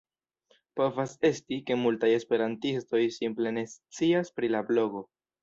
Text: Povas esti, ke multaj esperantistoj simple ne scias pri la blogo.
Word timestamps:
Povas 0.77 1.11
esti, 1.29 1.59
ke 1.67 1.77
multaj 1.81 2.09
esperantistoj 2.21 3.03
simple 3.19 3.53
ne 3.59 3.67
scias 3.75 4.35
pri 4.41 4.53
la 4.57 4.65
blogo. 4.73 5.07